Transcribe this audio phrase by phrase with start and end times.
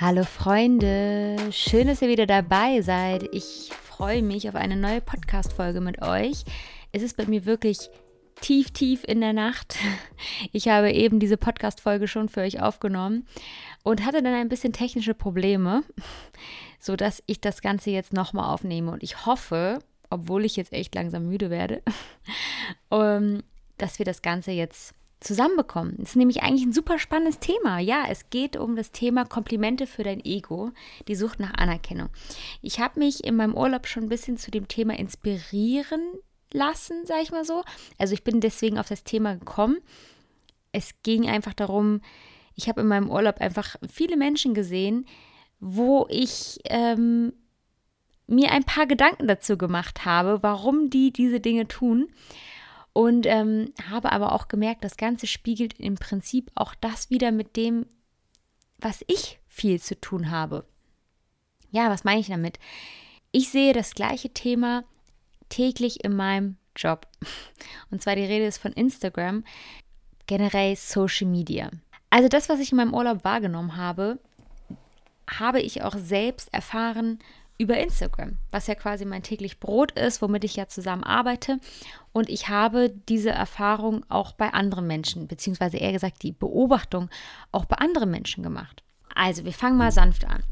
[0.00, 3.34] Hallo Freunde, schön, dass ihr wieder dabei seid.
[3.34, 6.44] Ich freue mich auf eine neue Podcast-Folge mit euch.
[6.92, 7.90] Es ist bei mir wirklich
[8.40, 9.74] tief, tief in der Nacht.
[10.52, 13.26] Ich habe eben diese Podcast-Folge schon für euch aufgenommen
[13.82, 15.82] und hatte dann ein bisschen technische Probleme,
[16.78, 18.92] sodass ich das Ganze jetzt nochmal aufnehme.
[18.92, 19.80] Und ich hoffe,
[20.10, 21.82] obwohl ich jetzt echt langsam müde werde,
[22.92, 23.42] ähm,
[23.78, 25.94] dass wir das Ganze jetzt zusammenbekommen.
[25.98, 27.78] Das ist nämlich eigentlich ein super spannendes Thema.
[27.78, 30.70] Ja, es geht um das Thema Komplimente für dein Ego,
[31.08, 32.08] die Sucht nach Anerkennung.
[32.62, 36.00] Ich habe mich in meinem Urlaub schon ein bisschen zu dem Thema inspirieren
[36.52, 37.64] lassen, sage ich mal so.
[37.98, 39.78] Also ich bin deswegen auf das Thema gekommen.
[40.72, 42.00] Es ging einfach darum,
[42.54, 45.06] ich habe in meinem Urlaub einfach viele Menschen gesehen,
[45.60, 47.32] wo ich ähm,
[48.26, 52.08] mir ein paar Gedanken dazu gemacht habe, warum die diese Dinge tun.
[52.98, 57.54] Und ähm, habe aber auch gemerkt, das Ganze spiegelt im Prinzip auch das wieder mit
[57.54, 57.86] dem,
[58.76, 60.66] was ich viel zu tun habe.
[61.70, 62.58] Ja, was meine ich damit?
[63.30, 64.82] Ich sehe das gleiche Thema
[65.48, 67.06] täglich in meinem Job.
[67.92, 69.44] Und zwar die Rede ist von Instagram,
[70.26, 71.70] generell Social Media.
[72.10, 74.18] Also das, was ich in meinem Urlaub wahrgenommen habe,
[75.30, 77.20] habe ich auch selbst erfahren
[77.58, 81.58] über Instagram, was ja quasi mein täglich Brot ist, womit ich ja zusammen arbeite.
[82.12, 87.10] Und ich habe diese Erfahrung auch bei anderen Menschen, beziehungsweise eher gesagt die Beobachtung
[87.50, 88.84] auch bei anderen Menschen gemacht.
[89.14, 90.44] Also, wir fangen mal sanft an.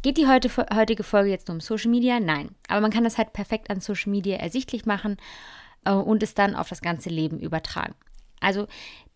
[0.00, 2.20] Geht die heute, heutige Folge jetzt nur um Social Media?
[2.20, 2.54] Nein.
[2.68, 5.18] Aber man kann das halt perfekt an Social Media ersichtlich machen
[5.84, 7.94] äh, und es dann auf das ganze Leben übertragen.
[8.40, 8.66] Also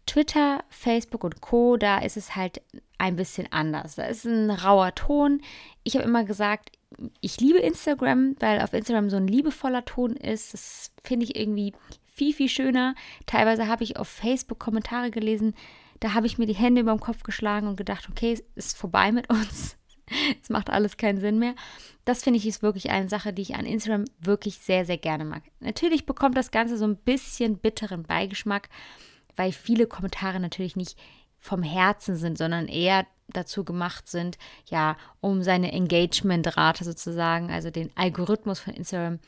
[0.04, 2.60] Twitter, Facebook und Co, da ist es halt
[2.98, 3.94] ein bisschen anders.
[3.94, 5.40] Da ist ein rauer Ton.
[5.84, 6.72] Ich habe immer gesagt,
[7.20, 10.54] ich liebe Instagram, weil auf Instagram so ein liebevoller Ton ist.
[10.54, 11.72] Das finde ich irgendwie
[12.12, 12.94] viel, viel schöner.
[13.26, 15.54] Teilweise habe ich auf Facebook Kommentare gelesen,
[16.00, 18.76] da habe ich mir die Hände über den Kopf geschlagen und gedacht, okay, es ist
[18.76, 19.76] vorbei mit uns.
[20.42, 21.54] Es macht alles keinen Sinn mehr.
[22.04, 25.24] Das finde ich ist wirklich eine Sache, die ich an Instagram wirklich sehr, sehr gerne
[25.24, 25.44] mag.
[25.60, 28.70] Natürlich bekommt das Ganze so ein bisschen bitteren Beigeschmack,
[29.36, 30.98] weil viele Kommentare natürlich nicht
[31.40, 37.90] vom Herzen sind, sondern eher dazu gemacht sind, ja, um seine Engagement-Rate sozusagen, also den
[37.96, 39.18] Algorithmus von Instagram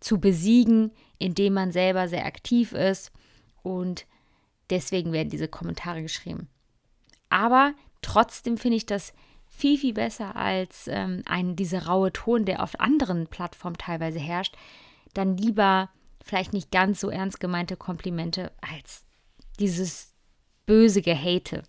[0.00, 3.10] zu besiegen, indem man selber sehr aktiv ist
[3.62, 4.06] und
[4.70, 6.48] deswegen werden diese Kommentare geschrieben.
[7.28, 9.12] Aber trotzdem finde ich das
[9.48, 14.56] viel, viel besser als ähm, ein, dieser raue Ton, der auf anderen Plattformen teilweise herrscht.
[15.14, 15.88] Dann lieber
[16.22, 19.04] vielleicht nicht ganz so ernst gemeinte Komplimente als
[19.58, 20.12] dieses
[20.66, 21.62] böse Gehate.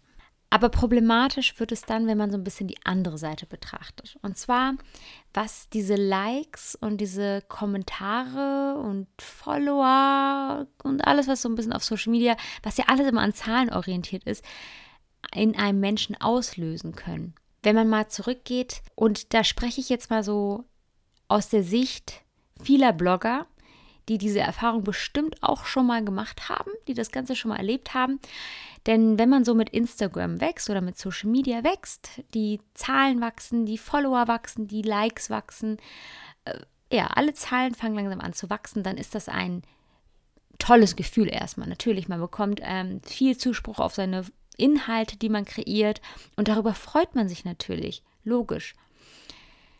[0.49, 4.17] Aber problematisch wird es dann, wenn man so ein bisschen die andere Seite betrachtet.
[4.21, 4.75] Und zwar,
[5.33, 11.83] was diese Likes und diese Kommentare und Follower und alles, was so ein bisschen auf
[11.83, 14.43] Social Media, was ja alles immer an Zahlen orientiert ist,
[15.35, 17.35] in einem Menschen auslösen können.
[17.61, 20.63] Wenn man mal zurückgeht, und da spreche ich jetzt mal so
[21.27, 22.21] aus der Sicht
[22.63, 23.47] vieler Blogger,
[24.07, 27.93] die diese Erfahrung bestimmt auch schon mal gemacht haben, die das Ganze schon mal erlebt
[27.93, 28.19] haben.
[28.85, 33.65] Denn wenn man so mit Instagram wächst oder mit Social Media wächst, die Zahlen wachsen,
[33.65, 35.77] die Follower wachsen, die Likes wachsen,
[36.45, 36.57] äh,
[36.91, 39.63] ja, alle Zahlen fangen langsam an zu wachsen, dann ist das ein
[40.57, 41.67] tolles Gefühl erstmal.
[41.67, 44.25] Natürlich, man bekommt ähm, viel Zuspruch auf seine
[44.55, 46.01] Inhalte, die man kreiert
[46.35, 48.73] und darüber freut man sich natürlich, logisch.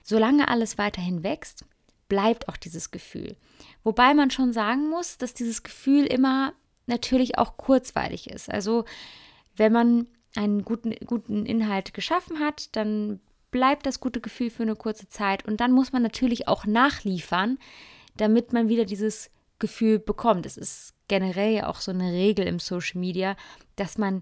[0.03, 1.65] Solange alles weiterhin wächst,
[2.07, 3.35] bleibt auch dieses Gefühl.
[3.83, 6.53] Wobei man schon sagen muss, dass dieses Gefühl immer
[6.85, 8.49] natürlich auch kurzweilig ist.
[8.49, 8.85] Also
[9.55, 13.19] wenn man einen guten, guten Inhalt geschaffen hat, dann
[13.51, 17.57] bleibt das gute Gefühl für eine kurze Zeit und dann muss man natürlich auch nachliefern,
[18.15, 20.45] damit man wieder dieses Gefühl bekommt.
[20.45, 23.35] Es ist generell ja auch so eine Regel im Social Media,
[23.75, 24.21] dass man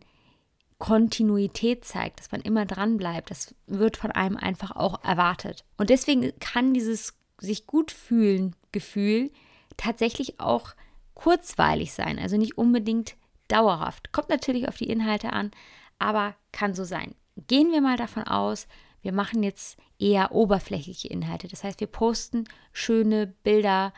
[0.78, 3.32] Kontinuität zeigt, dass man immer dran bleibt.
[3.32, 5.66] Das wird von einem einfach auch erwartet.
[5.78, 9.32] Und deswegen kann dieses sich gut fühlen Gefühl
[9.78, 10.76] tatsächlich auch
[11.14, 13.16] kurzweilig sein, also nicht unbedingt
[13.48, 14.12] dauerhaft.
[14.12, 15.52] Kommt natürlich auf die Inhalte an,
[16.00, 17.16] aber kann so sein.
[17.48, 18.68] Gehen wir mal davon aus,
[19.02, 21.48] wir machen jetzt eher oberflächliche Inhalte.
[21.48, 23.94] Das heißt, wir posten schöne Bilder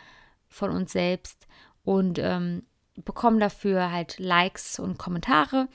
[0.49, 1.47] von uns selbst
[1.83, 2.63] und ähm,
[2.95, 5.69] bekommen dafür halt Likes und Kommentare.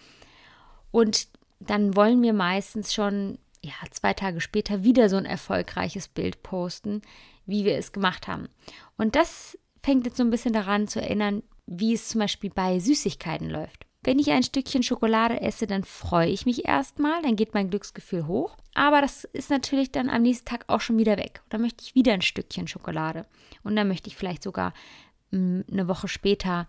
[0.90, 1.28] Und
[1.60, 7.00] dann wollen wir meistens schon ja, zwei Tage später wieder so ein erfolgreiches Bild posten,
[7.46, 8.48] wie wir es gemacht haben.
[8.96, 12.78] Und das fängt jetzt so ein bisschen daran zu erinnern, wie es zum Beispiel bei
[12.78, 13.86] Süßigkeiten läuft.
[14.04, 18.26] Wenn ich ein Stückchen Schokolade esse, dann freue ich mich erstmal, dann geht mein Glücksgefühl
[18.26, 18.56] hoch.
[18.74, 21.42] Aber das ist natürlich dann am nächsten Tag auch schon wieder weg.
[21.50, 23.26] Da möchte ich wieder ein Stückchen Schokolade.
[23.62, 24.72] Und dann möchte ich vielleicht sogar
[25.30, 26.66] mm, eine Woche später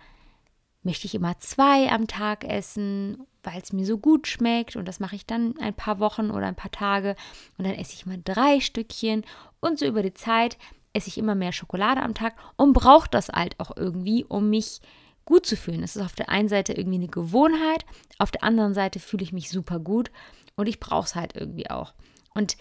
[0.83, 4.99] möchte ich immer zwei am Tag essen, weil es mir so gut schmeckt und das
[4.99, 7.15] mache ich dann ein paar Wochen oder ein paar Tage
[7.57, 9.25] und dann esse ich mal drei Stückchen
[9.59, 10.57] und so über die Zeit
[10.93, 14.79] esse ich immer mehr Schokolade am Tag und brauche das halt auch irgendwie, um mich
[15.25, 15.83] gut zu fühlen.
[15.83, 17.85] Es ist auf der einen Seite irgendwie eine Gewohnheit,
[18.19, 20.11] auf der anderen Seite fühle ich mich super gut
[20.55, 21.93] und ich brauche es halt irgendwie auch.
[22.35, 22.57] Und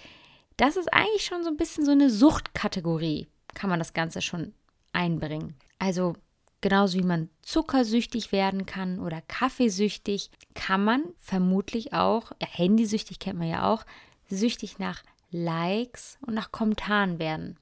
[0.56, 4.54] das ist eigentlich schon so ein bisschen so eine Suchtkategorie, kann man das Ganze schon
[4.92, 5.54] einbringen.
[5.78, 6.14] Also
[6.62, 13.38] genauso wie man zuckersüchtig werden kann oder kaffeesüchtig, kann man vermutlich auch, ja, handysüchtig kennt
[13.38, 13.84] man ja auch,
[14.30, 17.58] süchtig nach Likes und nach Kommentaren werden.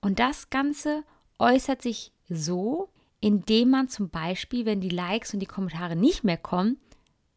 [0.00, 1.04] Und das Ganze
[1.38, 2.88] äußert sich so,
[3.20, 6.78] indem man zum Beispiel, wenn die Likes und die Kommentare nicht mehr kommen,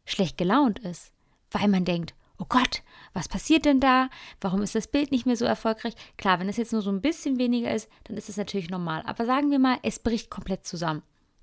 [0.06, 1.12] schlecht gelaunt ist,
[1.50, 2.82] weil man denkt, oh Gott,
[3.12, 4.08] was passiert denn da?
[4.40, 5.94] Warum ist das Bild nicht mehr so erfolgreich?
[6.16, 9.02] Klar, wenn es jetzt nur so ein bisschen weniger ist, dann ist es natürlich normal.
[9.06, 11.02] Aber sagen wir mal, es bricht komplett zusammen,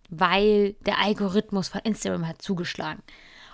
[0.09, 3.01] weil der Algorithmus von Instagram hat zugeschlagen.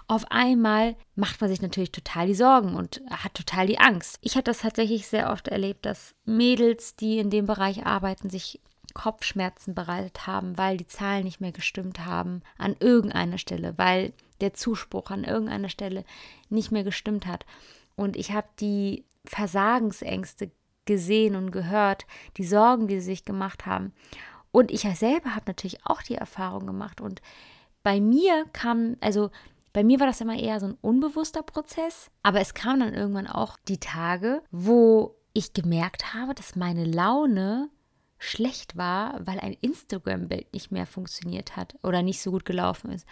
[0.09, 4.17] Auf einmal macht man sich natürlich total die Sorgen und hat total die Angst.
[4.21, 8.61] Ich habe das tatsächlich sehr oft erlebt, dass Mädels, die in dem Bereich arbeiten, sich
[8.97, 14.11] Kopfschmerzen bereitet haben, weil die Zahlen nicht mehr gestimmt haben an irgendeiner Stelle, weil
[14.41, 16.03] der Zuspruch an irgendeiner Stelle
[16.49, 17.45] nicht mehr gestimmt hat.
[17.95, 20.49] Und ich habe die Versagensängste
[20.85, 22.07] gesehen und gehört,
[22.37, 23.93] die Sorgen, die sie sich gemacht haben.
[24.51, 26.99] Und ich selber habe natürlich auch die Erfahrung gemacht.
[26.99, 27.21] Und
[27.83, 29.29] bei mir kam, also
[29.73, 33.27] bei mir war das immer eher so ein unbewusster Prozess, aber es kamen dann irgendwann
[33.27, 37.69] auch die Tage, wo ich gemerkt habe, dass meine Laune
[38.19, 43.05] schlecht war, weil ein Instagram-Bild nicht mehr funktioniert hat oder nicht so gut gelaufen ist.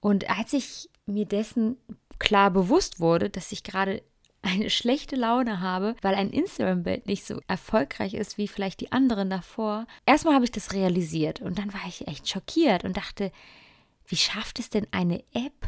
[0.00, 1.76] Und als ich mir dessen
[2.18, 4.02] klar bewusst wurde, dass ich gerade
[4.42, 9.30] eine schlechte Laune habe, weil ein Instagram-Bild nicht so erfolgreich ist wie vielleicht die anderen
[9.30, 9.86] davor.
[10.06, 13.32] Erstmal habe ich das realisiert und dann war ich echt schockiert und dachte,
[14.06, 15.66] wie schafft es denn eine App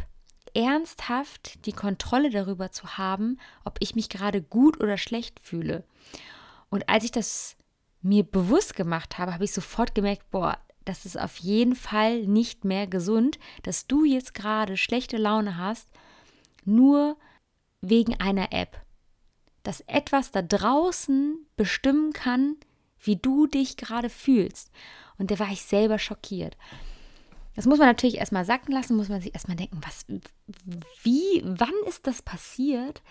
[0.54, 5.84] ernsthaft die Kontrolle darüber zu haben, ob ich mich gerade gut oder schlecht fühle?
[6.70, 7.56] Und als ich das
[8.02, 12.64] mir bewusst gemacht habe, habe ich sofort gemerkt, boah, das ist auf jeden Fall nicht
[12.64, 15.88] mehr gesund, dass du jetzt gerade schlechte Laune hast,
[16.64, 17.16] nur
[17.80, 18.80] wegen einer App.
[19.62, 22.56] Dass etwas da draußen bestimmen kann,
[22.98, 24.70] wie du dich gerade fühlst.
[25.18, 26.56] Und da war ich selber schockiert.
[27.56, 30.06] Das muss man natürlich erstmal sacken lassen, muss man sich erstmal denken, was,
[31.02, 33.02] wie, wann ist das passiert,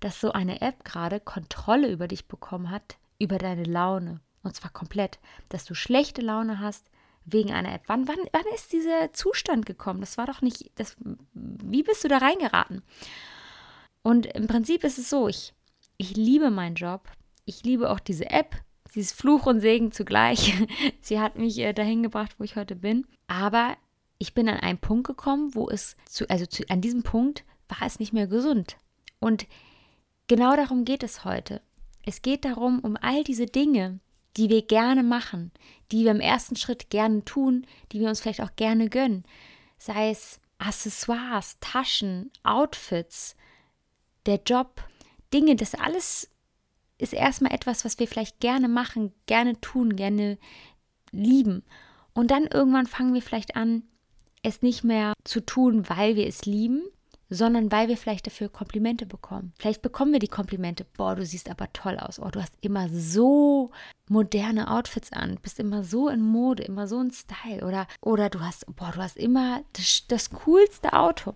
[0.00, 4.20] dass so eine App gerade Kontrolle über dich bekommen hat, über deine Laune.
[4.48, 5.18] Und zwar komplett,
[5.50, 6.90] dass du schlechte Laune hast
[7.26, 7.82] wegen einer App.
[7.86, 10.00] Wann, wann, wann ist dieser Zustand gekommen?
[10.00, 10.96] Das war doch nicht, das,
[11.34, 12.80] wie bist du da reingeraten?
[14.00, 15.52] Und im Prinzip ist es so, ich,
[15.98, 17.02] ich liebe meinen Job.
[17.44, 18.56] Ich liebe auch diese App.
[18.90, 20.54] Sie ist Fluch und Segen zugleich.
[21.02, 23.06] Sie hat mich äh, dahin gebracht, wo ich heute bin.
[23.26, 23.76] Aber
[24.16, 27.86] ich bin an einen Punkt gekommen, wo es, zu, also zu, an diesem Punkt war
[27.86, 28.78] es nicht mehr gesund.
[29.20, 29.46] Und
[30.26, 31.60] genau darum geht es heute.
[32.06, 34.00] Es geht darum, um all diese Dinge,
[34.36, 35.52] die wir gerne machen,
[35.90, 39.24] die wir im ersten Schritt gerne tun, die wir uns vielleicht auch gerne gönnen.
[39.78, 43.36] Sei es Accessoires, Taschen, Outfits,
[44.26, 44.82] der Job,
[45.32, 46.30] Dinge, das alles
[46.98, 50.38] ist erstmal etwas, was wir vielleicht gerne machen, gerne tun, gerne
[51.12, 51.64] lieben.
[52.12, 53.84] Und dann irgendwann fangen wir vielleicht an,
[54.42, 56.82] es nicht mehr zu tun, weil wir es lieben,
[57.30, 59.52] sondern weil wir vielleicht dafür Komplimente bekommen.
[59.58, 62.88] Vielleicht bekommen wir die Komplimente, boah, du siehst aber toll aus, oh, du hast immer
[62.88, 63.70] so
[64.08, 68.40] moderne Outfits an, bist immer so in Mode, immer so in Style oder, oder du
[68.40, 71.34] hast, boah, du hast immer das, das coolste Auto.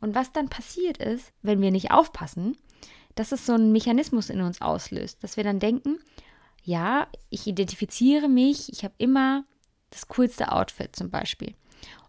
[0.00, 2.56] Und was dann passiert ist, wenn wir nicht aufpassen,
[3.14, 5.98] dass es so einen Mechanismus in uns auslöst, dass wir dann denken,
[6.64, 9.44] ja, ich identifiziere mich, ich habe immer
[9.90, 11.54] das coolste Outfit zum Beispiel.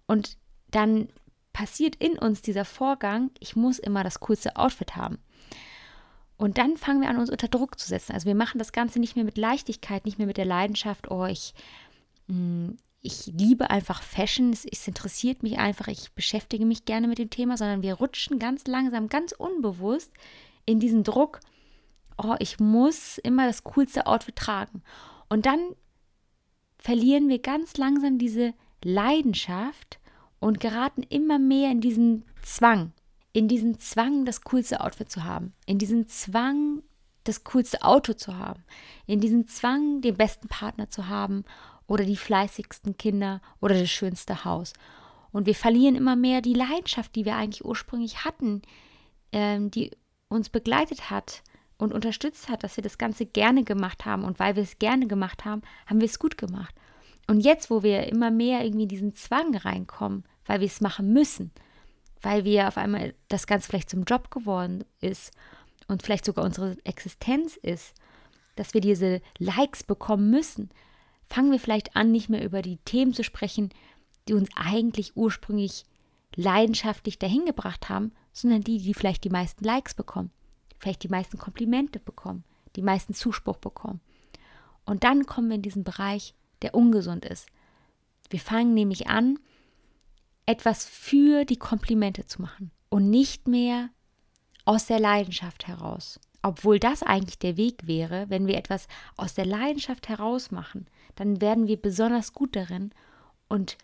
[0.06, 0.38] Und
[0.72, 1.10] dann
[1.54, 5.20] passiert in uns dieser Vorgang, ich muss immer das coolste Outfit haben.
[6.36, 8.14] Und dann fangen wir an, uns unter Druck zu setzen.
[8.14, 11.26] Also wir machen das Ganze nicht mehr mit Leichtigkeit, nicht mehr mit der Leidenschaft, oh,
[11.26, 11.54] ich,
[12.28, 17.20] mm, ich liebe einfach Fashion, es, es interessiert mich einfach, ich beschäftige mich gerne mit
[17.20, 20.12] dem Thema, sondern wir rutschen ganz langsam, ganz unbewusst
[20.66, 21.40] in diesen Druck,
[22.18, 24.82] oh, ich muss immer das coolste Outfit tragen.
[25.30, 25.60] Und dann
[26.78, 30.00] verlieren wir ganz langsam diese Leidenschaft
[30.44, 32.92] und geraten immer mehr in diesen Zwang,
[33.32, 36.84] in diesen Zwang, das coolste Outfit zu haben, in diesen Zwang,
[37.24, 38.62] das coolste Auto zu haben,
[39.06, 41.46] in diesen Zwang, den besten Partner zu haben
[41.88, 44.74] oder die fleißigsten Kinder oder das schönste Haus.
[45.32, 48.62] Und wir verlieren immer mehr die Leidenschaft, die wir eigentlich ursprünglich hatten,
[49.32, 49.92] ähm, die
[50.28, 51.42] uns begleitet hat
[51.78, 54.26] und unterstützt hat, dass wir das Ganze gerne gemacht haben.
[54.26, 56.76] Und weil wir es gerne gemacht haben, haben wir es gut gemacht.
[57.28, 61.14] Und jetzt, wo wir immer mehr irgendwie in diesen Zwang reinkommen, weil wir es machen
[61.14, 61.52] müssen,
[62.22, 65.32] weil wir auf einmal das Ganze vielleicht zum Job geworden ist
[65.88, 67.94] und vielleicht sogar unsere Existenz ist,
[68.56, 70.70] dass wir diese Likes bekommen müssen,
[71.26, 73.70] fangen wir vielleicht an, nicht mehr über die Themen zu sprechen,
[74.28, 75.86] die uns eigentlich ursprünglich
[76.36, 80.32] leidenschaftlich dahin gebracht haben, sondern die, die vielleicht die meisten Likes bekommen,
[80.80, 82.44] vielleicht die meisten Komplimente bekommen,
[82.76, 84.02] die meisten Zuspruch bekommen.
[84.86, 87.48] Und dann kommen wir in diesen Bereich, der ungesund ist.
[88.30, 89.40] Wir fangen nämlich an,
[90.46, 93.90] etwas für die Komplimente zu machen und nicht mehr
[94.66, 96.20] aus der Leidenschaft heraus.
[96.42, 101.40] Obwohl das eigentlich der Weg wäre, wenn wir etwas aus der Leidenschaft heraus machen, dann
[101.40, 102.92] werden wir besonders gut darin
[103.48, 103.78] und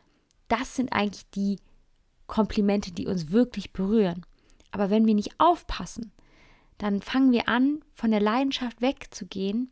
[0.50, 1.60] das sind eigentlich die
[2.28, 4.26] Komplimente, die uns wirklich berühren.
[4.72, 6.12] Aber wenn wir nicht aufpassen,
[6.78, 9.72] dann fangen wir an, von der Leidenschaft wegzugehen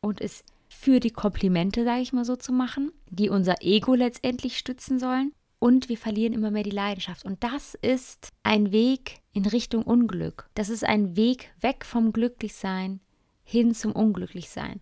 [0.00, 4.58] und es für die Komplimente, sage ich mal so, zu machen, die unser Ego letztendlich
[4.58, 5.32] stützen sollen.
[5.62, 7.24] Und wir verlieren immer mehr die Leidenschaft.
[7.24, 10.50] Und das ist ein Weg in Richtung Unglück.
[10.54, 12.98] Das ist ein Weg weg vom Glücklichsein
[13.44, 14.80] hin zum Unglücklichsein.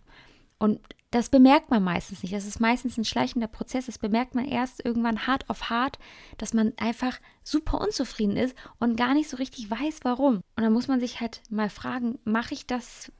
[0.57, 0.79] Und
[1.11, 2.33] das bemerkt man meistens nicht.
[2.33, 3.85] Das ist meistens ein schleichender Prozess.
[3.85, 5.99] Das bemerkt man erst irgendwann hart auf hart,
[6.39, 10.37] dass man einfach super unzufrieden ist und gar nicht so richtig weiß, warum.
[10.55, 13.11] Und dann muss man sich halt mal fragen, mache ich das,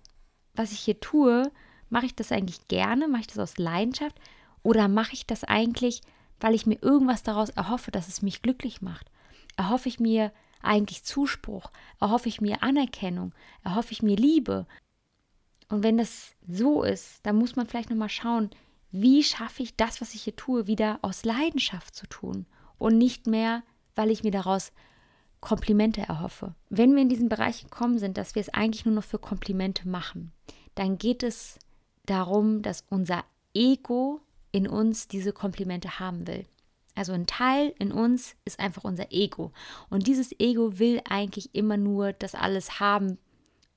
[0.55, 1.51] was ich hier tue,
[1.89, 3.07] mache ich das eigentlich gerne?
[3.07, 4.19] Mache ich das aus Leidenschaft?
[4.63, 6.01] Oder mache ich das eigentlich,
[6.41, 9.09] weil ich mir irgendwas daraus erhoffe, dass es mich glücklich macht?
[9.55, 10.31] Erhoffe ich mir
[10.61, 11.71] eigentlich Zuspruch?
[11.99, 13.33] Erhoffe ich mir Anerkennung?
[13.63, 14.67] Erhoffe ich mir Liebe?
[15.69, 18.49] Und wenn das so ist, dann muss man vielleicht nochmal schauen,
[18.91, 22.45] wie schaffe ich das, was ich hier tue, wieder aus Leidenschaft zu tun
[22.77, 23.63] und nicht mehr,
[23.95, 24.73] weil ich mir daraus
[25.39, 26.55] Komplimente erhoffe.
[26.69, 29.87] Wenn wir in diesen Bereich gekommen sind, dass wir es eigentlich nur noch für Komplimente
[29.87, 30.31] machen,
[30.75, 31.57] dann geht es
[32.05, 36.45] darum, dass unser Ego in uns diese Komplimente haben will.
[36.95, 39.51] Also ein Teil in uns ist einfach unser Ego.
[39.89, 43.17] Und dieses Ego will eigentlich immer nur das alles haben,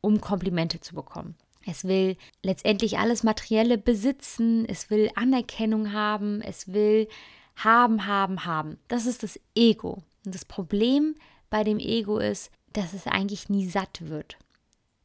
[0.00, 1.36] um Komplimente zu bekommen.
[1.66, 7.08] Es will letztendlich alles Materielle besitzen, es will Anerkennung haben, es will
[7.56, 8.78] haben, haben, haben.
[8.88, 10.02] Das ist das Ego.
[10.26, 11.14] Und das Problem
[11.50, 14.36] bei dem Ego ist, dass es eigentlich nie satt wird.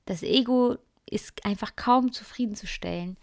[0.06, 0.78] Das Ego
[1.10, 3.18] ist einfach kaum zufriedenzustellen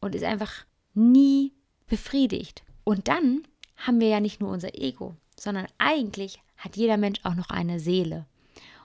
[0.00, 0.64] und ist einfach
[0.94, 1.52] nie
[1.90, 2.62] befriedigt.
[2.84, 3.42] Und dann
[3.76, 7.80] haben wir ja nicht nur unser Ego, sondern eigentlich hat jeder Mensch auch noch eine
[7.80, 8.26] Seele.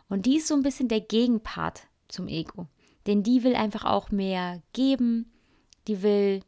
[0.10, 2.68] Und die ist so ein bisschen der Gegenpart zum Ego.
[3.08, 5.32] Denn die will einfach auch mehr geben,
[5.88, 6.42] die will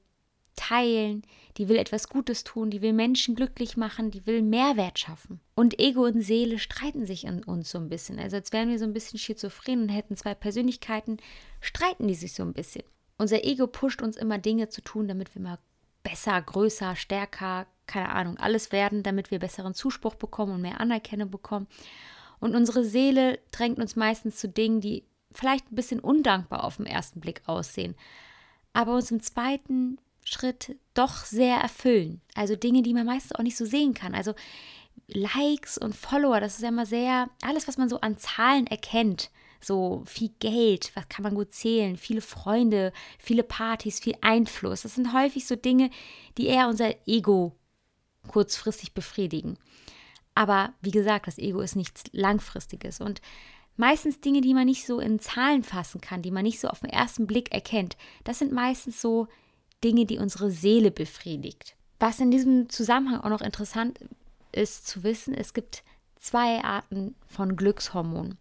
[0.55, 1.21] teilen,
[1.57, 5.39] die will etwas Gutes tun, die will Menschen glücklich machen, die will Mehrwert schaffen.
[5.55, 8.19] Und Ego und Seele streiten sich an uns so ein bisschen.
[8.19, 11.17] Also als wären wir so ein bisschen schizophren und hätten zwei Persönlichkeiten,
[11.61, 12.83] streiten die sich so ein bisschen.
[13.17, 15.59] Unser Ego pusht uns immer Dinge zu tun, damit wir mal
[16.07, 21.29] besser, größer, stärker, keine Ahnung, alles werden, damit wir besseren Zuspruch bekommen und mehr Anerkennung
[21.29, 21.67] bekommen.
[22.39, 26.85] Und unsere Seele drängt uns meistens zu Dingen, die vielleicht ein bisschen undankbar auf den
[26.85, 27.95] ersten Blick aussehen,
[28.71, 32.21] aber uns im zweiten Schritt doch sehr erfüllen.
[32.35, 34.15] Also Dinge, die man meistens auch nicht so sehen kann.
[34.15, 34.33] Also
[35.07, 39.29] Likes und Follower, das ist ja immer sehr, alles, was man so an Zahlen erkennt.
[39.59, 44.83] So viel Geld, was kann man gut zählen, viele Freunde, viele Partys, viel Einfluss.
[44.83, 45.89] Das sind häufig so Dinge,
[46.37, 47.55] die eher unser Ego
[48.27, 49.57] kurzfristig befriedigen.
[50.35, 53.01] Aber wie gesagt, das Ego ist nichts Langfristiges.
[53.01, 53.21] Und
[53.75, 56.81] meistens Dinge, die man nicht so in Zahlen fassen kann, die man nicht so auf
[56.81, 57.97] den ersten Blick erkennt.
[58.23, 59.27] Das sind meistens so
[59.83, 61.75] Dinge, die unsere Seele befriedigt.
[61.99, 63.99] Was in diesem Zusammenhang auch noch interessant
[64.51, 65.83] ist zu wissen, es gibt
[66.15, 68.37] zwei Arten von Glückshormonen.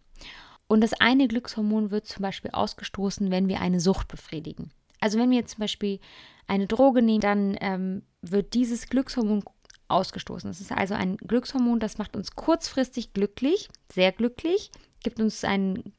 [0.69, 4.71] Und das eine Glückshormon wird zum Beispiel ausgestoßen, wenn wir eine Sucht befriedigen.
[5.01, 6.01] Also wenn wir jetzt zum Beispiel
[6.47, 9.45] eine Droge nehmen, dann ähm, wird dieses Glückshormon
[9.89, 10.51] ausgestoßen.
[10.51, 14.71] Das ist also ein Glückshormon, das macht uns kurzfristig glücklich, sehr glücklich,
[15.03, 15.93] gibt uns ein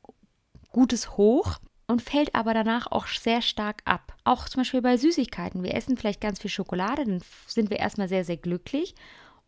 [0.72, 1.58] gutes Hoch
[1.88, 4.16] und fällt aber danach auch sehr stark ab.
[4.26, 5.64] Auch zum Beispiel bei Süßigkeiten.
[5.64, 8.94] Wir essen vielleicht ganz viel Schokolade, dann sind wir erstmal sehr, sehr glücklich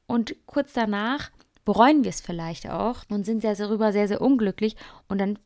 [0.08, 1.32] und kurz danach
[1.72, 4.76] bereuen wir es vielleicht auch und sind sehr, sehr darüber sehr, sehr unglücklich
[5.08, 5.38] und dann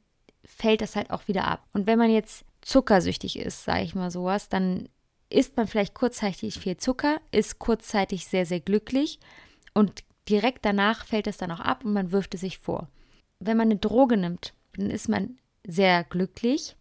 [0.45, 1.65] fällt das halt auch wieder ab.
[1.73, 4.87] Und wenn man jetzt zuckersüchtig ist, sage ich mal sowas, dann
[5.29, 9.19] isst man vielleicht kurzzeitig viel Zucker, ist kurzzeitig sehr, sehr glücklich
[9.73, 12.87] und direkt danach fällt es dann auch ab und man wirft es sich vor
[13.45, 16.75] wenn man eine Droge nimmt, dann ist man sehr glücklich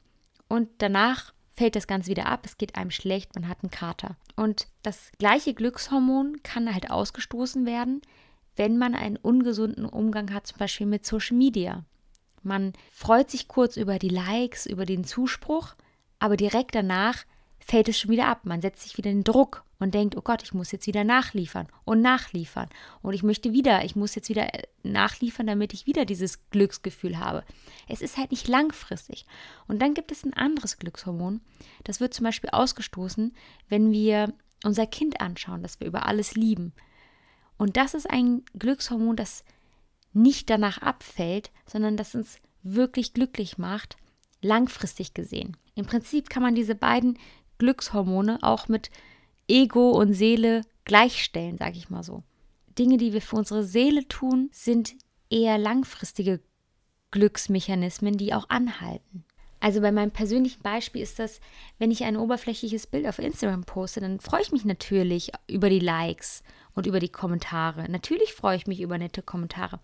[0.49, 4.17] und danach fällt das Ganze wieder ab, es geht einem schlecht, man hat einen Kater.
[4.37, 8.01] Und das gleiche Glückshormon kann halt ausgestoßen werden,
[8.57, 11.85] wenn man einen ungesunden Umgang hat, zum Beispiel mit Social Media.
[12.43, 15.75] Man freut sich kurz über die Likes, über den Zuspruch,
[16.19, 17.25] aber direkt danach
[17.65, 18.41] fällt es schon wieder ab.
[18.45, 21.69] Man setzt sich wieder in Druck und denkt, oh Gott, ich muss jetzt wieder nachliefern
[21.85, 22.69] und nachliefern.
[23.03, 27.19] Und ich möchte wieder, ich muss jetzt wieder äh, nachliefern, damit ich wieder dieses Glücksgefühl
[27.19, 27.45] habe.
[27.89, 29.27] Es ist halt nicht langfristig.
[29.67, 31.41] Und dann gibt es ein anderes Glückshormon.
[31.85, 33.35] Das wird zum Beispiel ausgestoßen,
[33.69, 34.33] wenn wir
[34.65, 36.73] unser Kind anschauen, das wir über alles lieben.
[37.57, 39.45] Und das ist ein Glückshormon, das
[40.13, 43.97] nicht danach abfällt, sondern das uns wirklich glücklich macht,
[44.41, 45.57] langfristig gesehen.
[45.75, 47.19] Im Prinzip kann man diese beiden
[47.59, 48.91] Glückshormone auch mit
[49.49, 52.23] Ego und Seele gleichstellen, sage ich mal so.
[52.79, 54.95] Dinge, die wir für unsere Seele tun, sind
[55.31, 56.41] eher langfristige
[57.11, 59.25] Glücksmechanismen, die auch anhalten.
[59.63, 61.41] Also bei meinem persönlichen Beispiel ist das,
[61.79, 65.79] wenn ich ein oberflächliches Bild auf Instagram poste, dann freue ich mich natürlich über die
[65.79, 66.43] Likes
[66.75, 67.89] und über die Kommentare.
[67.89, 69.79] Natürlich freue ich mich über nette Kommentare.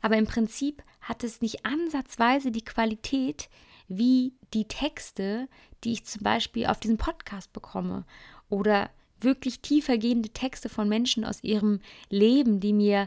[0.00, 3.50] Aber im Prinzip hat es nicht ansatzweise die Qualität
[3.88, 5.48] wie die Texte,
[5.84, 8.06] die ich zum Beispiel auf diesem Podcast bekomme
[8.48, 8.88] oder
[9.20, 13.06] wirklich tiefergehende Texte von Menschen aus ihrem Leben, die mir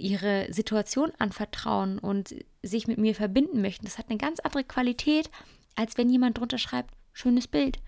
[0.00, 3.84] ihre Situation anvertrauen und sich mit mir verbinden möchten.
[3.84, 5.30] Das hat eine ganz andere Qualität,
[5.76, 7.78] als wenn jemand drunter schreibt, schönes Bild.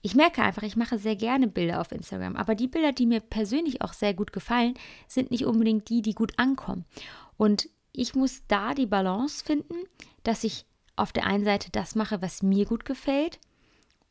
[0.00, 3.20] Ich merke einfach, ich mache sehr gerne Bilder auf Instagram, aber die Bilder, die mir
[3.20, 4.74] persönlich auch sehr gut gefallen,
[5.06, 6.84] sind nicht unbedingt die, die gut ankommen.
[7.36, 9.74] Und ich muss da die Balance finden,
[10.22, 10.64] dass ich
[10.96, 13.38] auf der einen Seite das mache, was mir gut gefällt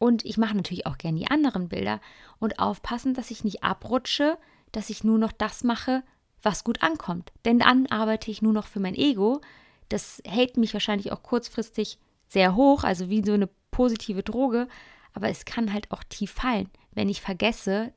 [0.02, 2.02] und ich mache natürlich auch gerne die anderen Bilder
[2.40, 4.40] und aufpassen, dass ich nicht abrutsche,
[4.72, 6.02] dass ich nur noch das mache,
[6.42, 7.32] was gut ankommt.
[7.46, 9.42] Denn dann arbeite ich nur noch für mein Ego.
[9.90, 14.68] Das hält mich wahrscheinlich auch kurzfristig sehr hoch, also wie so eine positive Droge.
[15.14, 17.94] Aber es kann halt auch tief fallen, wenn ich vergesse,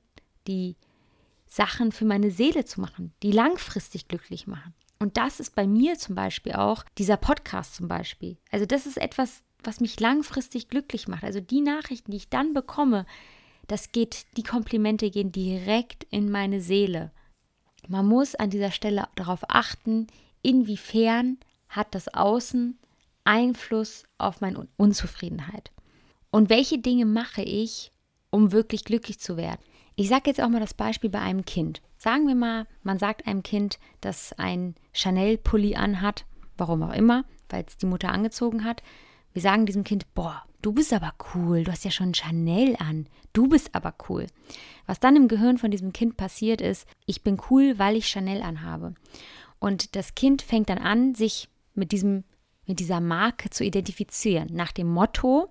[0.47, 0.77] die
[1.47, 4.75] Sachen für meine Seele zu machen, die langfristig glücklich machen.
[4.99, 8.39] Und das ist bei mir zum Beispiel auch dieser Podcast zum Beispiel.
[8.51, 11.25] Also das ist etwas, was mich langfristig glücklich macht.
[11.25, 13.07] Also die Nachrichten, die ich dann bekomme,
[13.67, 17.13] das geht, die Komplimente gehen direkt in meine Seele.
[17.89, 20.07] Man muss an dieser Stelle darauf achten,
[20.43, 22.79] inwiefern hat das Außen
[23.25, 25.73] Einfluss auf meine Unzufriedenheit.
[26.31, 27.91] Und welche Dinge mache ich,
[28.31, 29.61] um wirklich glücklich zu werden?
[29.97, 31.81] Ich sage jetzt auch mal das Beispiel bei einem Kind.
[31.97, 37.65] Sagen wir mal, man sagt einem Kind, das ein Chanel-Pulli anhat, warum auch immer, weil
[37.67, 38.83] es die Mutter angezogen hat,
[39.33, 43.07] wir sagen diesem Kind, boah, du bist aber cool, du hast ja schon Chanel an,
[43.33, 44.27] du bist aber cool.
[44.87, 48.43] Was dann im Gehirn von diesem Kind passiert ist, ich bin cool, weil ich Chanel
[48.43, 48.95] anhabe.
[49.59, 52.25] Und das Kind fängt dann an, sich mit diesem
[52.67, 55.49] mit dieser Marke zu identifizieren, nach dem Motto,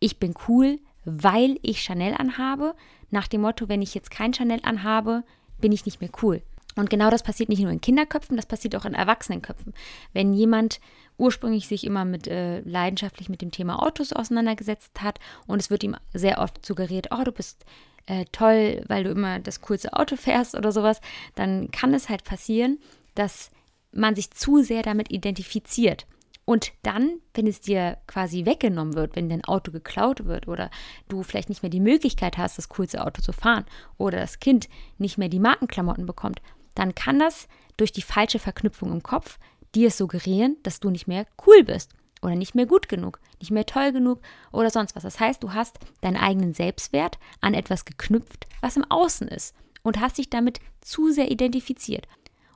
[0.00, 2.74] ich bin cool, weil ich Chanel anhabe,
[3.10, 5.24] nach dem Motto, wenn ich jetzt kein Chanel anhabe,
[5.58, 6.42] bin ich nicht mehr cool.
[6.76, 9.74] Und genau das passiert nicht nur in Kinderköpfen, das passiert auch in Erwachsenenköpfen.
[10.12, 10.80] Wenn jemand
[11.18, 15.84] ursprünglich sich immer mit äh, leidenschaftlich mit dem Thema Autos auseinandergesetzt hat und es wird
[15.84, 17.64] ihm sehr oft suggeriert, oh, du bist
[18.06, 21.00] äh, toll, weil du immer das coolste Auto fährst oder sowas,
[21.34, 22.78] dann kann es halt passieren,
[23.14, 23.50] dass
[23.92, 26.06] man sich zu sehr damit identifiziert.
[26.46, 30.70] Und dann, wenn es dir quasi weggenommen wird, wenn dein Auto geklaut wird oder
[31.08, 33.64] du vielleicht nicht mehr die Möglichkeit hast, das coolste Auto zu fahren
[33.96, 36.42] oder das Kind nicht mehr die Markenklamotten bekommt,
[36.74, 39.38] dann kann das durch die falsche Verknüpfung im Kopf
[39.74, 43.66] dir suggerieren, dass du nicht mehr cool bist oder nicht mehr gut genug, nicht mehr
[43.66, 44.20] toll genug
[44.52, 45.02] oder sonst was.
[45.02, 50.00] Das heißt, du hast deinen eigenen Selbstwert an etwas geknüpft, was im Außen ist und
[50.00, 52.06] hast dich damit zu sehr identifiziert.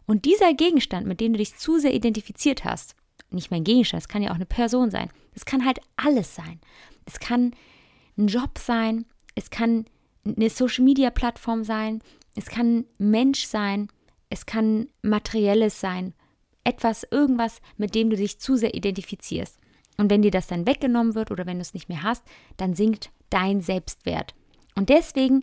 [0.07, 2.95] Und dieser Gegenstand, mit dem du dich zu sehr identifiziert hast,
[3.31, 6.35] nicht mehr ein Gegenstand, es kann ja auch eine Person sein, es kann halt alles
[6.35, 6.61] sein.
[7.05, 7.55] Es kann
[8.17, 9.05] ein Job sein,
[9.35, 9.87] es kann
[10.25, 12.03] eine Social-Media-Plattform sein,
[12.35, 13.89] es kann ein Mensch sein,
[14.31, 16.15] es kann materielles sein,
[16.65, 19.59] etwas, irgendwas, mit dem du dich zu sehr identifizierst.
[19.97, 22.23] Und wenn dir das dann weggenommen wird oder wenn du es nicht mehr hast,
[22.57, 24.35] dann sinkt dein Selbstwert.
[24.75, 25.43] Und deswegen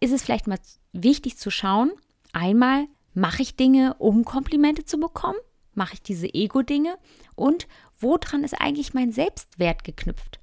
[0.00, 0.58] ist es vielleicht mal
[0.92, 1.92] wichtig zu schauen,
[2.32, 5.38] einmal mache ich Dinge, um Komplimente zu bekommen?
[5.74, 6.98] Mache ich diese Ego-Dinge?
[7.34, 7.66] Und
[7.98, 10.38] woran ist eigentlich mein Selbstwert geknüpft?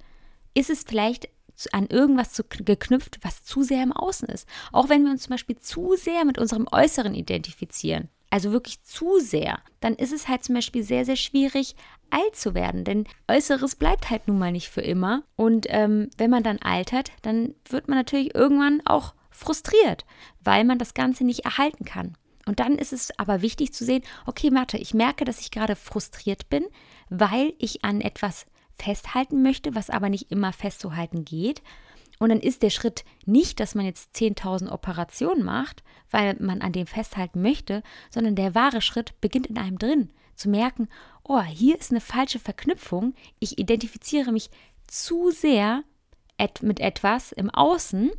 [0.54, 1.28] Ist es vielleicht
[1.72, 4.48] an irgendwas zu, geknüpft, was zu sehr im Außen ist?
[4.72, 9.20] Auch wenn wir uns zum Beispiel zu sehr mit unserem Äußeren identifizieren, also wirklich zu
[9.20, 11.76] sehr, dann ist es halt zum Beispiel sehr, sehr schwierig,
[12.10, 12.84] alt zu werden.
[12.84, 15.22] Denn Äußeres bleibt halt nun mal nicht für immer.
[15.36, 20.04] Und ähm, wenn man dann altert, dann wird man natürlich irgendwann auch frustriert,
[20.42, 22.16] weil man das Ganze nicht erhalten kann.
[22.46, 25.76] Und dann ist es aber wichtig zu sehen, okay, Mathe, ich merke, dass ich gerade
[25.76, 26.66] frustriert bin,
[27.08, 31.62] weil ich an etwas festhalten möchte, was aber nicht immer festzuhalten geht.
[32.18, 36.72] Und dann ist der Schritt nicht, dass man jetzt 10.000 Operationen macht, weil man an
[36.72, 40.10] dem festhalten möchte, sondern der wahre Schritt beginnt in einem drin.
[40.36, 40.88] Zu merken,
[41.22, 43.14] oh, hier ist eine falsche Verknüpfung.
[43.40, 44.50] Ich identifiziere mich
[44.86, 45.82] zu sehr
[46.62, 48.10] mit etwas im Außen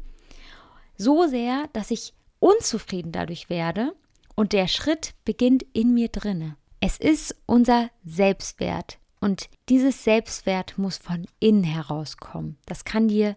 [0.97, 3.93] so sehr, dass ich unzufrieden dadurch werde
[4.35, 6.57] und der Schritt beginnt in mir drinne.
[6.79, 12.59] Es ist unser Selbstwert und dieses Selbstwert muss von innen herauskommen.
[12.67, 13.35] Das kann dir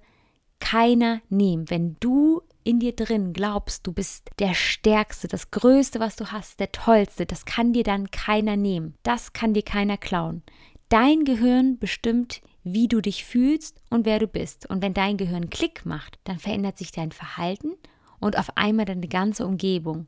[0.61, 1.71] keiner nehmen.
[1.71, 6.61] Wenn du in dir drin glaubst, du bist der Stärkste, das Größte, was du hast,
[6.61, 8.97] der Tollste, das kann dir dann keiner nehmen.
[9.03, 10.43] Das kann dir keiner klauen.
[10.91, 14.69] Dein Gehirn bestimmt, wie du dich fühlst und wer du bist.
[14.69, 17.73] Und wenn dein Gehirn Klick macht, dann verändert sich dein Verhalten
[18.21, 20.07] und auf einmal deine ganze Umgebung.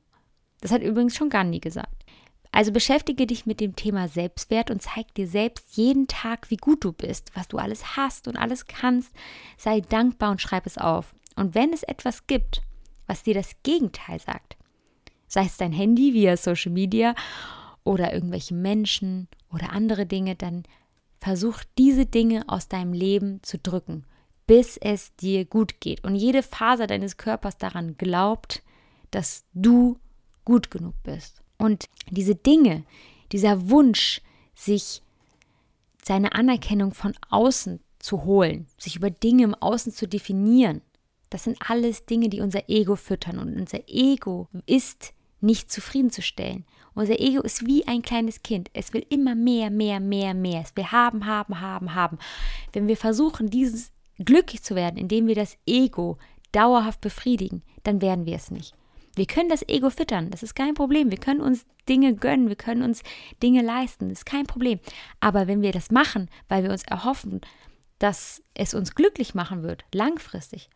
[0.60, 2.04] Das hat übrigens schon Gandhi gesagt.
[2.52, 6.84] Also beschäftige dich mit dem Thema Selbstwert und zeig dir selbst jeden Tag, wie gut
[6.84, 9.14] du bist, was du alles hast und alles kannst.
[9.56, 11.14] Sei dankbar und schreib es auf.
[11.36, 12.62] Und wenn es etwas gibt,
[13.06, 14.56] was dir das Gegenteil sagt,
[15.28, 17.14] sei es dein Handy via Social Media
[17.84, 20.64] oder irgendwelche Menschen oder andere Dinge, dann
[21.18, 24.04] versuch diese Dinge aus deinem Leben zu drücken,
[24.46, 26.02] bis es dir gut geht.
[26.02, 28.62] Und jede Faser deines Körpers daran glaubt,
[29.12, 29.98] dass du
[30.44, 31.42] gut genug bist.
[31.60, 32.84] Und diese Dinge,
[33.32, 34.22] dieser Wunsch,
[34.54, 35.02] sich
[36.02, 40.80] seine Anerkennung von außen zu holen, sich über Dinge im Außen zu definieren,
[41.28, 43.38] das sind alles Dinge, die unser Ego füttern.
[43.38, 46.64] Und unser Ego ist nicht zufriedenzustellen.
[46.94, 48.70] Unser Ego ist wie ein kleines Kind.
[48.72, 50.62] Es will immer mehr, mehr, mehr, mehr.
[50.62, 52.18] Es will haben, haben, haben, haben.
[52.72, 56.16] Wenn wir versuchen, dieses glücklich zu werden, indem wir das Ego
[56.52, 58.74] dauerhaft befriedigen, dann werden wir es nicht.
[59.20, 61.10] Wir können das Ego füttern, das ist kein Problem.
[61.10, 63.02] Wir können uns Dinge gönnen, wir können uns
[63.42, 64.80] Dinge leisten, das ist kein Problem.
[65.20, 67.42] Aber wenn wir das machen, weil wir uns erhoffen,
[67.98, 70.70] dass es uns glücklich machen wird, langfristig,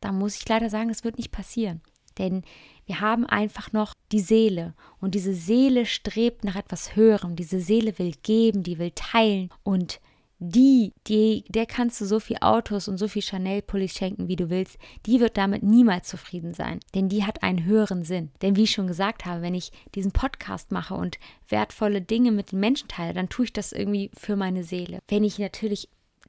[0.00, 1.80] dann muss ich leider sagen, das wird nicht passieren.
[2.16, 2.44] Denn
[2.86, 7.34] wir haben einfach noch die Seele und diese Seele strebt nach etwas Höherem.
[7.34, 9.98] Diese Seele will geben, die will teilen und
[10.38, 14.50] die, die, der kannst du so viel Autos und so viel Chanel-Pullis schenken, wie du
[14.50, 16.80] willst, die wird damit niemals zufrieden sein.
[16.94, 18.30] Denn die hat einen höheren Sinn.
[18.42, 21.18] Denn wie ich schon gesagt habe, wenn ich diesen Podcast mache und
[21.48, 24.98] wertvolle Dinge mit den Menschen teile, dann tue ich das irgendwie für meine Seele.
[25.08, 25.88] Wenn ich natürlich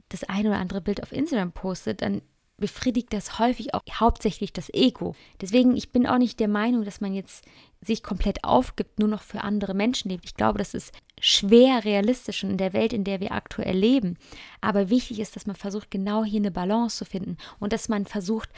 [0.10, 2.22] das eine oder andere Bild auf Instagram poste, dann
[2.58, 5.16] befriedigt das häufig auch hauptsächlich das Ego.
[5.42, 7.44] Deswegen, ich bin auch nicht der Meinung, dass man jetzt
[7.82, 10.26] sich komplett aufgibt, nur noch für andere Menschen lebt.
[10.26, 14.18] Ich glaube, das ist schwer realistisch in der Welt, in der wir aktuell leben.
[14.62, 18.06] Aber wichtig ist, dass man versucht, genau hier eine Balance zu finden und dass man
[18.06, 18.50] versucht,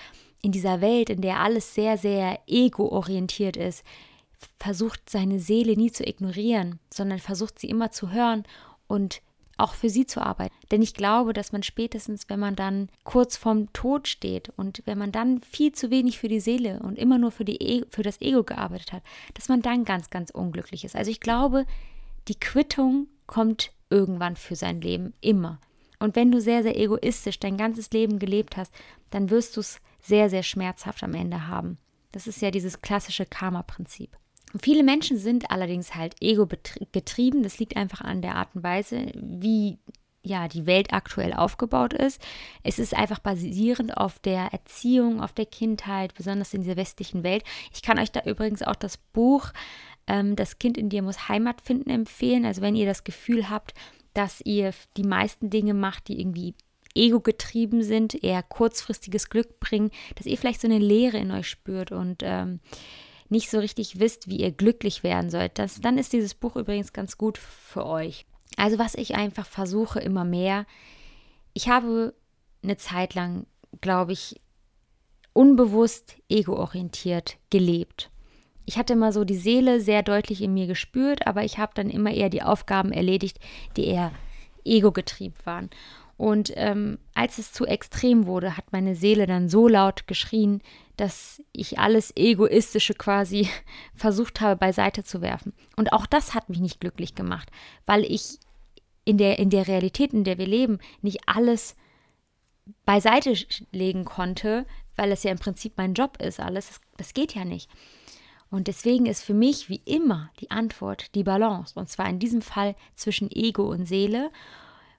[0.42, 3.84] in dieser Welt, in der alles sehr, sehr ego-orientiert ist,
[4.60, 8.44] versucht, seine Seele nie zu ignorieren, sondern versucht, sie immer zu hören
[8.88, 9.22] und
[9.58, 10.54] auch für sie zu arbeiten.
[10.72, 14.98] Denn ich glaube, dass man spätestens, wenn man dann kurz vorm Tod steht und wenn
[14.98, 18.04] man dann viel zu wenig für die Seele und immer nur für, die e für
[18.04, 20.96] das Ego gearbeitet hat, dass man dann ganz, ganz unglücklich ist.
[20.96, 21.66] Also ich glaube,
[22.28, 25.60] die Quittung kommt irgendwann für sein Leben immer.
[26.00, 28.72] Und wenn du sehr, sehr egoistisch dein ganzes Leben gelebt hast,
[29.10, 31.78] dann wirst du es sehr, sehr schmerzhaft am Ende haben.
[32.12, 34.16] Das ist ja dieses klassische Karma-Prinzip.
[34.62, 37.44] Viele Menschen sind allerdings halt ego-getrieben.
[37.44, 39.78] Das liegt einfach an der Art und Weise, wie
[40.24, 42.22] ja, die Welt aktuell aufgebaut ist.
[42.64, 47.44] Es ist einfach basierend auf der Erziehung, auf der Kindheit, besonders in dieser westlichen Welt.
[47.74, 49.52] Ich kann euch da übrigens auch das Buch
[50.08, 52.46] ähm, Das Kind in dir muss Heimat finden empfehlen.
[52.46, 53.74] Also wenn ihr das Gefühl habt,
[54.14, 56.56] dass ihr die meisten Dinge macht, die irgendwie
[56.96, 61.92] ego-getrieben sind, eher kurzfristiges Glück bringen, dass ihr vielleicht so eine Leere in euch spürt
[61.92, 62.60] und ähm,
[63.30, 66.94] nicht so richtig wisst, wie ihr glücklich werden sollt, das, dann ist dieses Buch übrigens
[66.94, 68.26] ganz gut für euch.
[68.56, 70.66] Also was ich einfach versuche immer mehr,
[71.54, 72.14] ich habe
[72.64, 73.46] eine Zeit lang,
[73.82, 74.40] glaube ich,
[75.34, 78.10] unbewusst egoorientiert gelebt.
[78.66, 81.90] Ich hatte immer so die Seele sehr deutlich in mir gespürt, aber ich habe dann
[81.90, 83.40] immer eher die Aufgaben erledigt,
[83.78, 84.12] die eher
[84.66, 85.70] ego-getrieben waren.
[86.18, 90.62] Und ähm, als es zu extrem wurde, hat meine Seele dann so laut geschrien,
[90.98, 93.48] dass ich alles Egoistische quasi
[93.96, 95.54] versucht habe beiseite zu werfen.
[95.76, 97.50] Und auch das hat mich nicht glücklich gemacht,
[97.86, 98.40] weil ich
[99.06, 101.76] in der, in der Realität, in der wir leben, nicht alles
[102.84, 103.34] beiseite
[103.72, 106.68] legen konnte, weil es ja im Prinzip mein Job ist, alles.
[106.68, 107.70] Das, das geht ja nicht.
[108.50, 111.80] Und deswegen ist für mich wie immer die Antwort die Balance.
[111.80, 114.32] Und zwar in diesem Fall zwischen Ego und Seele.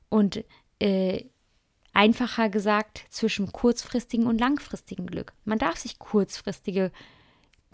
[0.08, 0.44] Und
[0.78, 1.24] äh,
[1.92, 5.32] einfacher gesagt zwischen kurzfristigen und langfristigen Glück.
[5.44, 6.92] Man darf sich kurzfristige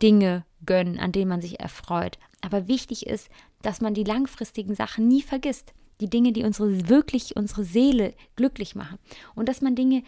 [0.02, 2.18] Dinge gönnen, an denen man sich erfreut.
[2.40, 3.28] Aber wichtig ist,
[3.62, 5.72] dass man die langfristigen Sachen nie vergisst.
[6.00, 8.98] Die Dinge, die unsere wirklich unsere Seele glücklich machen.
[9.34, 10.02] Und dass man Dinge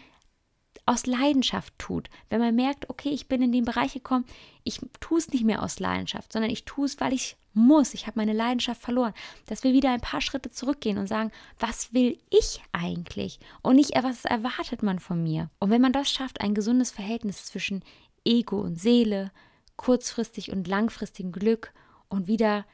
[0.87, 2.09] aus Leidenschaft tut.
[2.29, 4.25] Wenn man merkt, okay, ich bin in den Bereich gekommen,
[4.63, 7.93] ich tue es nicht mehr aus Leidenschaft, sondern ich tue es, weil ich muss.
[7.93, 9.13] Ich habe meine Leidenschaft verloren.
[9.47, 13.39] Dass wir wieder ein paar Schritte zurückgehen und sagen, was will ich eigentlich?
[13.61, 15.49] Und nicht, was erwartet man von mir?
[15.59, 17.83] Und wenn man das schafft, ein gesundes Verhältnis zwischen
[18.23, 19.31] Ego und Seele,
[19.75, 21.73] kurzfristig und langfristigem Glück
[22.07, 22.65] und wieder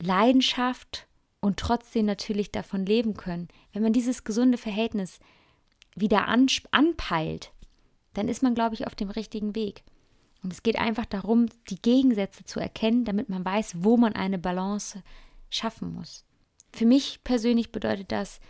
[0.00, 1.06] Leidenschaft
[1.40, 5.20] und trotzdem natürlich davon leben können, wenn man dieses gesunde Verhältnis
[5.94, 7.52] wieder anpeilt,
[8.14, 9.82] dann ist man, glaube ich, auf dem richtigen Weg.
[10.42, 14.38] Und es geht einfach darum, die Gegensätze zu erkennen, damit man weiß, wo man eine
[14.38, 15.02] Balance
[15.48, 16.24] schaffen muss.
[16.72, 18.40] Für mich persönlich bedeutet das,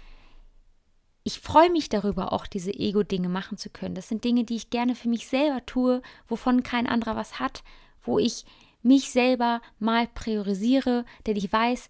[1.22, 3.94] ich freue mich darüber, auch diese Ego-Dinge machen zu können.
[3.94, 7.62] Das sind Dinge, die ich gerne für mich selber tue, wovon kein anderer was hat,
[8.02, 8.44] wo ich
[8.82, 11.88] mich selber mal priorisiere, denn ich weiß,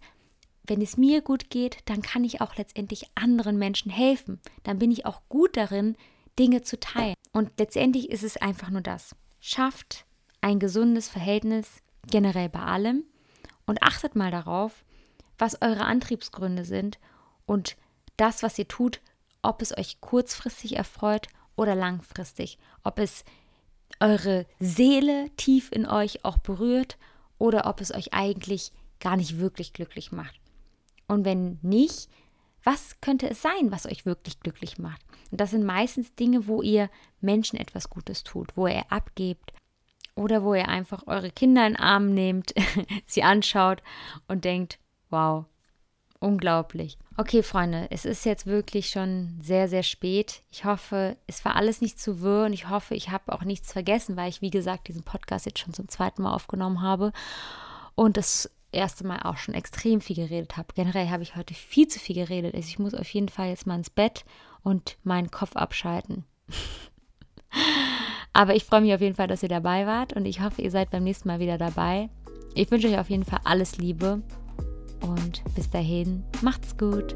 [0.67, 4.41] wenn es mir gut geht, dann kann ich auch letztendlich anderen Menschen helfen.
[4.63, 5.97] Dann bin ich auch gut darin,
[6.39, 7.15] Dinge zu teilen.
[7.33, 9.15] Und letztendlich ist es einfach nur das.
[9.41, 10.07] Schafft
[10.41, 11.69] ein gesundes Verhältnis
[12.07, 13.05] generell bei allem
[13.67, 14.85] und achtet mal darauf,
[15.39, 16.99] was eure Antriebsgründe sind
[17.47, 17.77] und
[18.17, 19.01] das, was ihr tut,
[19.43, 23.25] ob es euch kurzfristig erfreut oder langfristig, ob es
[24.01, 26.99] eure Seele tief in euch auch berührt
[27.39, 30.41] oder ob es euch eigentlich gar nicht wirklich glücklich macht.
[31.15, 32.09] Und wenn nicht,
[32.65, 35.01] was könnte es sein, was euch wirklich glücklich macht?
[35.31, 39.53] Und das sind meistens Dinge, wo ihr Menschen etwas Gutes tut, wo ihr abgebt
[40.17, 42.55] oder wo ihr einfach eure Kinder in den Arm nehmt,
[43.07, 43.83] sie anschaut
[44.29, 44.79] und denkt,
[45.11, 45.45] wow,
[46.21, 46.99] unglaublich.
[47.17, 50.43] Okay, Freunde, es ist jetzt wirklich schon sehr, sehr spät.
[50.51, 53.73] Ich hoffe, es war alles nicht zu wirr und ich hoffe, ich habe auch nichts
[53.73, 57.13] vergessen, weil ich, wie gesagt, diesen Podcast jetzt schon zum zweiten Mal aufgenommen habe.
[57.95, 60.69] Und das erste Mal auch schon extrem viel geredet habe.
[60.75, 62.55] Generell habe ich heute viel zu viel geredet.
[62.55, 64.25] Also ich muss auf jeden Fall jetzt mal ins Bett
[64.63, 66.25] und meinen Kopf abschalten.
[68.33, 70.71] Aber ich freue mich auf jeden Fall, dass ihr dabei wart und ich hoffe, ihr
[70.71, 72.11] seid beim nächsten Mal wieder dabei.
[72.55, 74.23] Ich wünsche euch auf jeden Fall alles Liebe
[75.01, 77.15] und bis dahin, macht's gut.